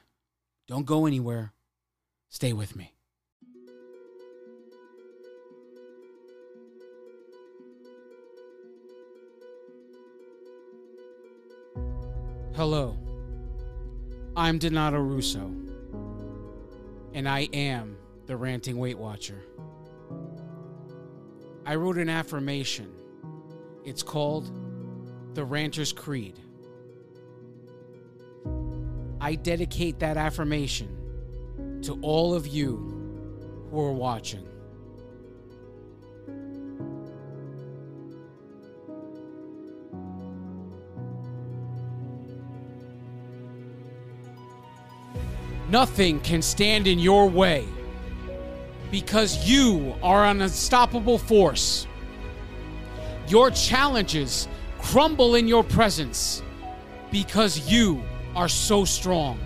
[0.67, 1.53] Don't go anywhere.
[2.31, 2.95] Stay with me.
[12.55, 12.97] Hello,
[14.35, 15.53] I'm Donato Russo,
[17.13, 19.39] and I am the Ranting Weight Watcher.
[21.67, 22.91] I wrote an affirmation.
[23.85, 24.51] It's called
[25.35, 26.39] the Ranter's Creed.
[29.21, 34.49] I dedicate that affirmation to all of you who are watching.
[45.73, 47.67] Nothing can stand in your way
[48.91, 51.87] because you are an unstoppable force.
[53.27, 56.43] Your challenges crumble in your presence
[57.11, 58.03] because you
[58.37, 59.39] are so strong.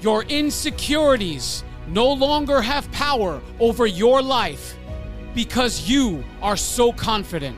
[0.00, 4.76] Your insecurities no longer have power over your life
[5.36, 7.56] because you are so confident.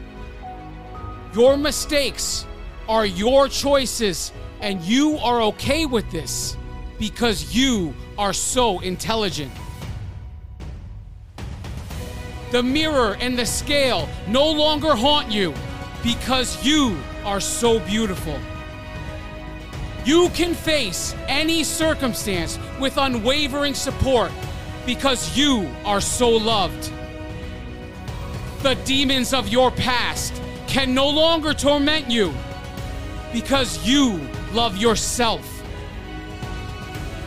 [1.33, 2.45] Your mistakes
[2.87, 6.59] are your choices, and you are okay with this
[7.01, 9.51] because you are so intelligent.
[12.53, 15.55] The mirror and the scale no longer haunt you
[16.03, 18.39] because you are so beautiful.
[20.05, 24.31] You can face any circumstance with unwavering support
[24.85, 26.93] because you are so loved.
[28.63, 32.35] The demons of your past can no longer torment you
[33.33, 34.21] because you
[34.53, 35.60] love yourself.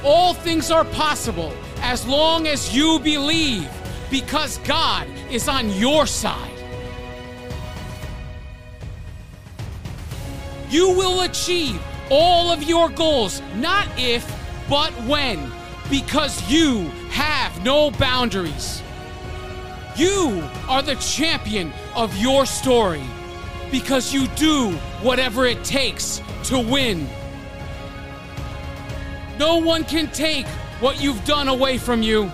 [0.04, 3.70] All things are possible as long as you believe
[4.12, 6.52] because God is on your side.
[10.70, 14.26] You will achieve all of your goals, not if,
[14.70, 15.52] but when,
[15.90, 18.82] because you have no boundaries.
[19.96, 23.04] You are the champion of your story
[23.72, 27.08] because you do whatever it takes to win.
[29.40, 30.46] No one can take
[30.80, 32.32] what you've done away from you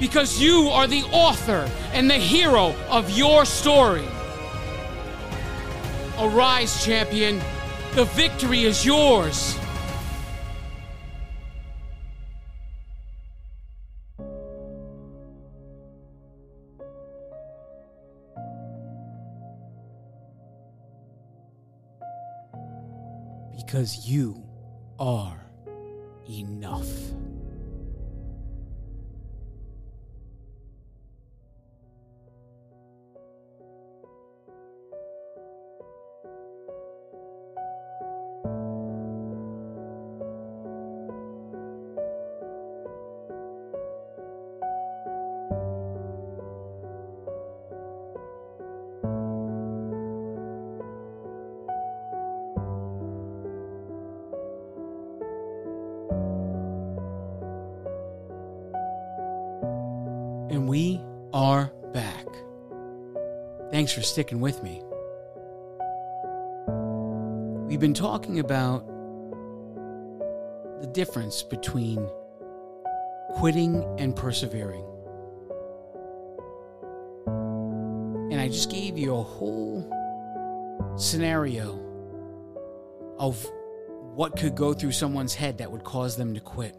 [0.00, 4.04] because you are the author and the hero of your story.
[6.18, 7.40] Arise, champion.
[7.94, 9.58] The victory is yours.
[23.56, 24.42] Because you
[24.98, 25.43] are
[26.28, 27.14] enough.
[63.84, 64.82] Thanks for sticking with me.
[67.68, 68.86] We've been talking about
[70.80, 72.08] the difference between
[73.32, 74.86] quitting and persevering.
[78.32, 79.86] And I just gave you a whole
[80.96, 81.78] scenario
[83.18, 83.46] of
[84.14, 86.74] what could go through someone's head that would cause them to quit.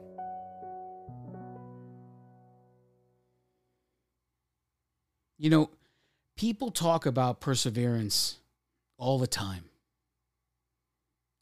[5.38, 5.70] You know,
[6.36, 8.38] people talk about perseverance
[8.98, 9.66] all the time.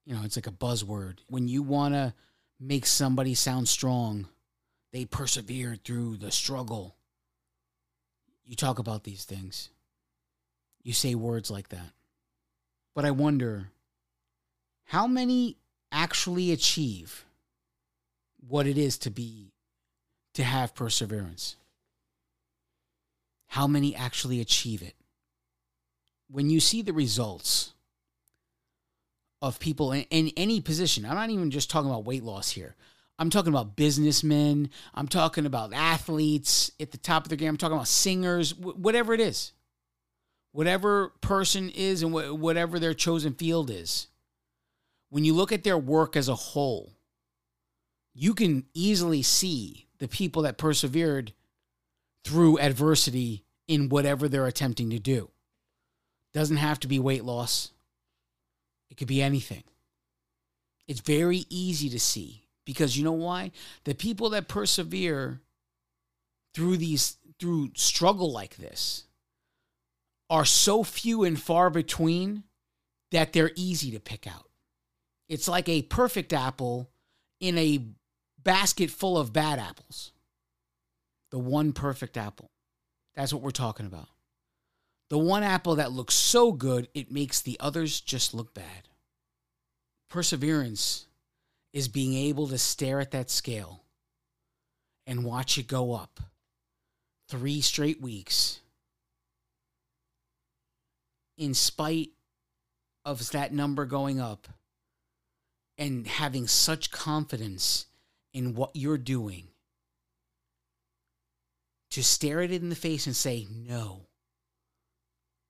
[0.05, 1.19] You know, it's like a buzzword.
[1.27, 2.13] When you want to
[2.59, 4.27] make somebody sound strong,
[4.91, 6.95] they persevered through the struggle.
[8.45, 9.69] You talk about these things.
[10.83, 11.91] You say words like that.
[12.93, 13.69] But I wonder
[14.85, 15.57] how many
[15.91, 17.25] actually achieve
[18.47, 19.53] what it is to be
[20.33, 21.55] to have perseverance?
[23.53, 24.95] How many actually achieve it.
[26.27, 27.73] When you see the results
[29.43, 32.75] of people in, in, any position, I'm not even just talking about weight loss here.
[33.19, 34.71] I'm talking about businessmen.
[34.95, 37.49] I'm talking about athletes at the top of their game.
[37.49, 39.51] I'm talking about singers, whatever it is.
[40.51, 44.07] Whatever person is and wh- whatever their chosen field is.
[45.11, 46.91] When you look at their work as a whole,
[48.15, 51.33] you can easily see the people that persevered
[52.23, 55.29] through adversity in whatever they're attempting to do.
[56.33, 57.71] Doesn't have to be weight loss.
[58.89, 59.63] It could be anything.
[60.87, 63.51] It's very easy to see because you know why?
[63.85, 65.41] The people that persevere
[66.53, 69.05] through these through struggle like this
[70.29, 72.43] are so few and far between
[73.11, 74.49] that they're easy to pick out.
[75.29, 76.89] It's like a perfect apple
[77.39, 77.85] in a
[78.43, 80.13] basket full of bad apples
[81.33, 82.51] the one perfect apple.
[83.15, 84.07] That's what we're talking about.
[85.09, 88.87] The one apple that looks so good, it makes the others just look bad.
[90.09, 91.05] Perseverance
[91.71, 93.83] is being able to stare at that scale
[95.05, 96.19] and watch it go up
[97.27, 98.59] three straight weeks
[101.37, 102.11] in spite
[103.05, 104.47] of that number going up
[105.77, 107.87] and having such confidence
[108.33, 109.47] in what you're doing
[111.93, 114.07] to stare at it in the face and say, No,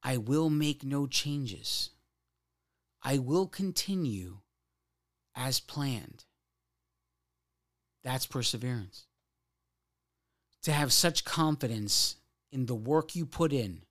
[0.03, 1.89] I will make no changes.
[3.01, 4.39] I will continue
[5.35, 6.25] as planned.
[8.03, 9.05] That's perseverance.
[10.63, 12.17] To have such confidence
[12.51, 13.81] in the work you put in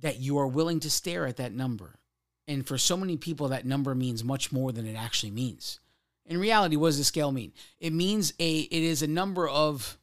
[0.00, 1.98] that you are willing to stare at that number.
[2.46, 5.80] And for so many people, that number means much more than it actually means.
[6.26, 7.52] In reality, what does the scale mean?
[7.80, 9.98] It means a it is a number of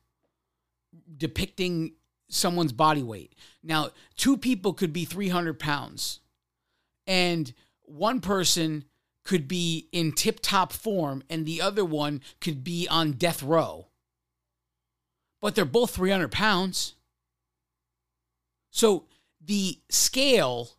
[1.18, 1.94] depicting
[2.30, 3.34] someone's body weight.
[3.64, 6.20] Now, two people could be 300 pounds,
[7.08, 8.86] and one person
[9.24, 13.88] could be in tip top form, and the other one could be on death row.
[15.42, 16.96] But they're both 300 pounds.
[18.72, 19.06] So
[19.44, 20.72] the scale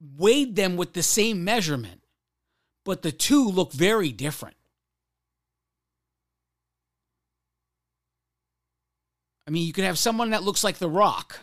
[0.00, 2.02] weighed them with the same measurement,
[2.84, 4.56] but the two look very different.
[9.52, 11.40] Mean, you could have someone that looks like The Rock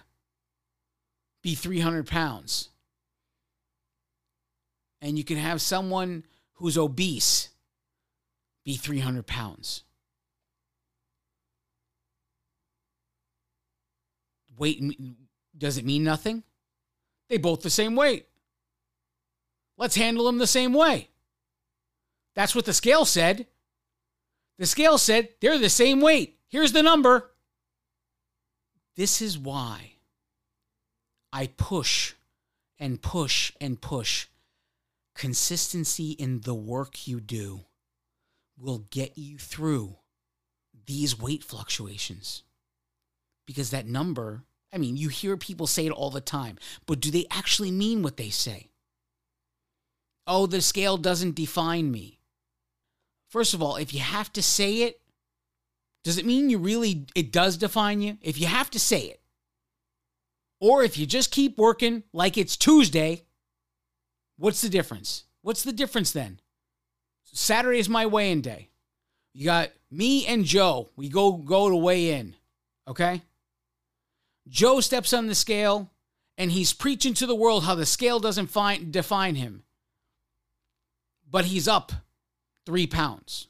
[1.44, 2.70] be 300 pounds.
[5.02, 7.50] And you can have someone who's obese
[8.66, 9.84] be 300 pounds.
[14.58, 14.84] Weight,
[15.58, 16.44] does it mean nothing?
[17.30, 18.26] They both the same weight.
[19.78, 21.10] Let's handle them the same way.
[22.36, 23.48] That's what the scale said.
[24.58, 26.40] The scale said they're the same weight.
[26.48, 27.32] Here's the number.
[29.00, 29.94] This is why
[31.32, 32.16] I push
[32.78, 34.28] and push and push.
[35.16, 37.62] Consistency in the work you do
[38.58, 39.96] will get you through
[40.86, 42.44] these weight fluctuations.
[43.48, 44.44] Because that number,
[44.74, 48.04] I mean, you hear people say it all the time, but do they actually mean
[48.04, 48.68] what they say?
[50.28, 52.20] oh, the scale doesn't define me.
[53.30, 55.00] First of all, if you have to say it,
[56.04, 58.18] does it mean you really, it does define you?
[58.22, 59.22] If you have to say it,
[60.62, 63.24] or if you just keep working like it's Tuesday,
[64.38, 65.24] what's the difference?
[65.42, 66.40] What's the difference then?
[67.24, 68.70] Saturday is my weigh in day.
[69.34, 70.90] You got me and Joe.
[70.96, 72.36] We go go to weigh in.
[72.88, 73.22] Okay?
[74.48, 75.92] Joe steps on the scale
[76.38, 79.64] and he's preaching to the world how the scale doesn't find, define him.
[81.30, 81.92] But he's up
[82.66, 83.48] three pounds.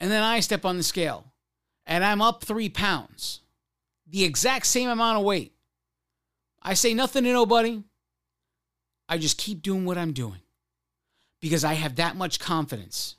[0.00, 1.32] And then I step on the scale
[1.86, 3.40] and I'm up three pounds,
[4.06, 5.52] the exact same amount of weight.
[6.62, 7.82] I say nothing to nobody.
[9.08, 10.40] I just keep doing what I'm doing
[11.40, 13.16] because I have that much confidence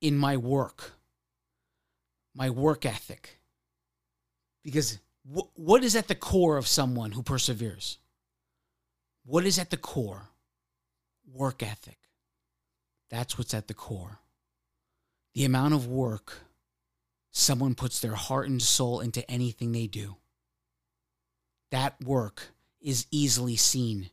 [0.00, 0.92] in my work,
[2.34, 3.38] my work ethic.
[4.64, 4.98] Because
[5.54, 7.98] what is at the core of someone who perseveres?
[9.24, 10.30] What is at the core?
[11.32, 11.98] Work ethic.
[13.10, 14.18] That's what's at the core.
[15.34, 16.42] The amount of work
[17.30, 20.16] someone puts their heart and soul into anything they do.
[21.70, 22.48] That work
[22.80, 24.10] is easily seen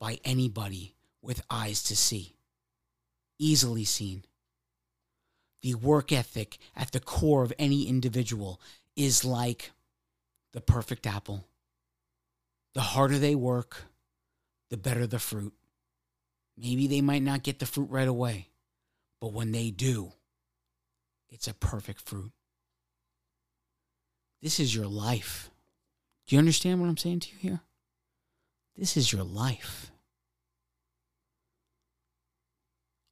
[0.00, 2.34] by anybody with eyes to see.
[3.38, 4.24] Easily seen.
[5.60, 8.60] The work ethic at the core of any individual
[8.96, 9.72] is like
[10.52, 11.46] the perfect apple.
[12.74, 13.84] The harder they work,
[14.70, 15.52] the better the fruit.
[16.56, 18.48] Maybe they might not get the fruit right away,
[19.20, 20.12] but when they do,
[21.32, 22.30] it's a perfect fruit.
[24.42, 25.50] This is your life.
[26.26, 27.60] Do you understand what I'm saying to you here?
[28.76, 29.90] This is your life.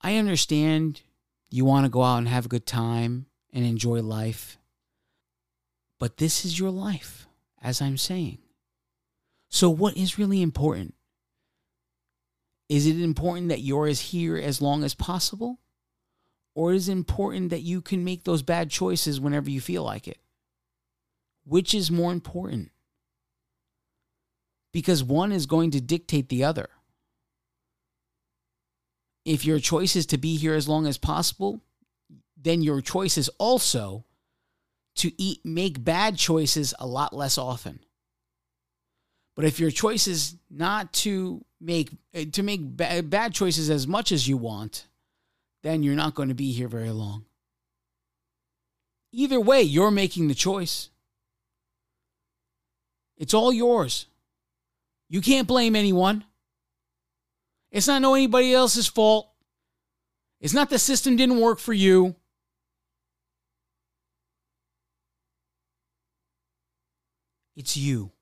[0.03, 1.01] I understand
[1.49, 4.59] you want to go out and have a good time and enjoy life.
[5.99, 7.27] But this is your life,
[7.61, 8.39] as I'm saying.
[9.49, 10.95] So, what is really important?
[12.69, 15.59] Is it important that you're as here as long as possible?
[16.55, 20.09] Or is it important that you can make those bad choices whenever you feel like
[20.09, 20.19] it?
[21.45, 22.71] Which is more important?
[24.73, 26.69] Because one is going to dictate the other
[29.25, 31.61] if your choice is to be here as long as possible,
[32.37, 34.05] then your choice is also
[34.97, 37.81] to eat make bad choices a lot less often.
[39.37, 44.11] But if your choice is not to make eh, to make bad choices as much
[44.11, 44.87] as you want,
[45.63, 47.25] then you're not going to be here very long.
[49.13, 50.89] Either way, you're making the choice.
[53.17, 54.07] It's all yours.
[55.09, 56.25] You can't blame anyone.
[57.71, 59.29] It's not no anybody else's fault.
[60.41, 62.15] It's not the system didn't work for you.
[67.57, 68.13] It's you.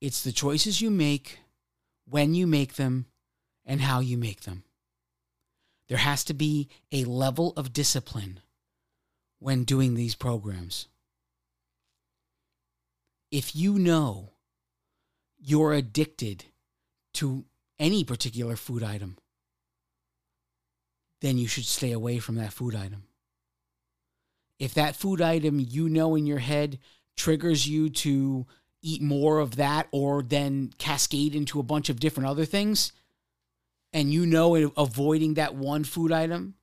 [0.00, 1.40] It's the choices you make,
[2.08, 3.06] when you make them,
[3.66, 4.62] and how you make them.
[5.88, 8.40] There has to be a level of discipline
[9.38, 10.86] when doing these programs.
[13.30, 14.32] If you know
[15.38, 16.44] you're addicted
[17.14, 17.44] to
[17.78, 19.16] any particular food item,
[21.20, 23.04] then you should stay away from that food item.
[24.58, 26.78] If that food item you know in your head
[27.16, 28.46] triggers you to
[28.82, 32.92] eat more of that or then cascade into a bunch of different other things,
[33.92, 36.54] and you know avoiding that one food item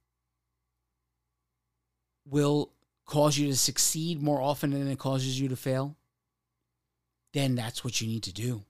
[2.28, 2.72] will
[3.06, 5.96] cause you to succeed more often than it causes you to fail,
[7.34, 8.64] then that's what you need to do.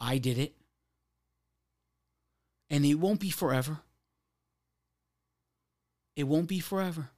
[0.00, 0.54] I did it.
[2.68, 3.78] And it won't be forever.
[6.16, 7.10] It won't be forever.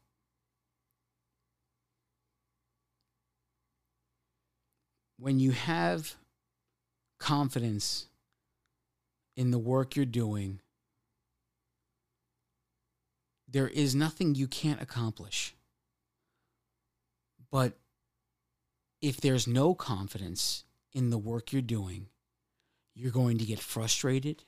[5.19, 6.15] When you have
[7.19, 8.07] confidence
[9.39, 10.59] in the work you're doing,
[13.47, 15.55] there is nothing you can't accomplish.
[17.53, 17.79] But
[19.01, 22.09] if there's no confidence in the work you're doing,
[22.97, 24.43] you're going to get frustrated.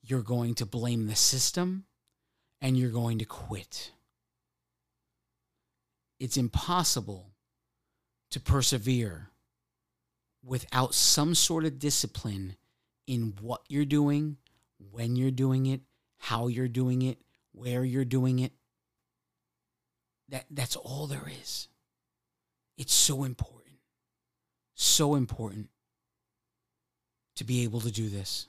[0.00, 1.82] You're going to blame the system
[2.60, 3.90] and you're going to quit.
[6.20, 7.32] It's impossible
[8.30, 9.30] to persevere
[10.44, 12.54] without some sort of discipline
[13.08, 14.36] in what you're doing,
[14.92, 15.80] when you're doing it,
[16.18, 17.18] how you're doing it,
[17.52, 18.52] where you're doing it.
[20.28, 21.68] That, that's all there is.
[22.76, 23.76] It's so important.
[24.74, 25.70] So important
[27.36, 28.46] to be able to do this.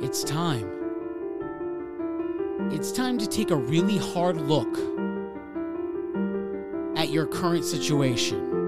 [0.00, 0.70] It's time.
[2.70, 4.78] It's time to take a really hard look
[6.96, 8.59] at your current situation.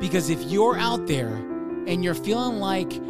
[0.00, 1.34] Because if you're out there
[1.86, 3.00] and you're feeling like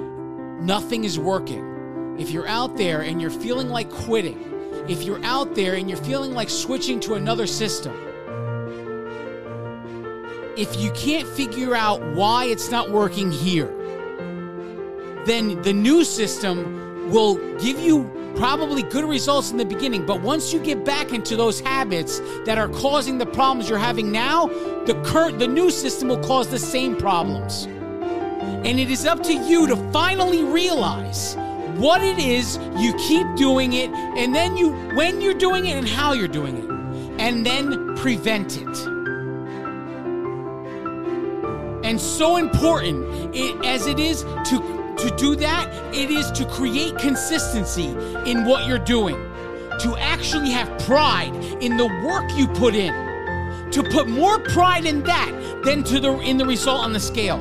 [0.60, 4.38] nothing is working, if you're out there and you're feeling like quitting,
[4.88, 7.92] if you're out there and you're feeling like switching to another system,
[10.56, 13.66] if you can't figure out why it's not working here,
[15.26, 20.04] then the new system will give you probably good results in the beginning.
[20.04, 24.10] But once you get back into those habits that are causing the problems you're having
[24.10, 24.48] now,
[24.86, 27.64] the current the new system will cause the same problems.
[27.64, 31.36] And it is up to you to finally realize
[31.76, 35.88] what it is you keep doing it and then you when you're doing it and
[35.88, 36.70] how you're doing it
[37.20, 38.86] and then prevent it
[41.84, 46.96] and so important it, as it is to to do that it is to create
[46.98, 47.88] consistency
[48.26, 49.16] in what you're doing.
[49.80, 52.92] To actually have pride in the work you put in.
[53.72, 57.38] To put more pride in that than to the in the result on the scale.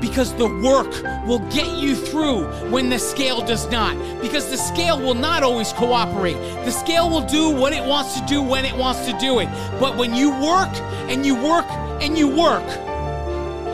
[0.00, 0.90] Because the work
[1.26, 3.96] will get you through when the scale does not.
[4.20, 6.38] Because the scale will not always cooperate.
[6.64, 9.48] The scale will do what it wants to do when it wants to do it.
[9.80, 10.72] But when you work
[11.10, 11.66] and you work
[12.00, 12.64] and you work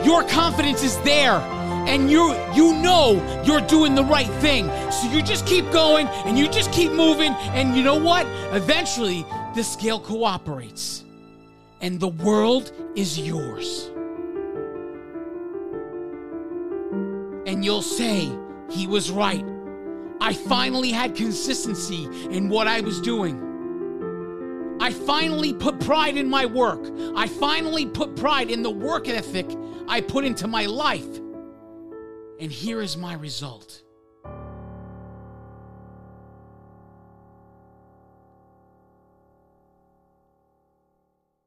[0.05, 1.41] your confidence is there
[1.87, 4.69] and you you know you're doing the right thing.
[4.91, 8.25] So you just keep going and you just keep moving and you know what?
[8.53, 9.25] Eventually
[9.55, 11.03] the scale cooperates
[11.81, 13.89] and the world is yours.
[17.47, 18.31] And you'll say,
[18.71, 19.45] he was right.
[20.19, 23.41] I finally had consistency in what I was doing.
[24.81, 26.83] I finally put pride in my work.
[27.15, 29.47] I finally put pride in the work ethic
[29.87, 31.19] I put into my life.
[32.39, 33.81] And here is my result.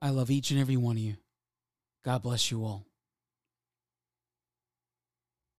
[0.01, 1.17] I love each and every one of you.
[2.05, 2.88] God bless you all.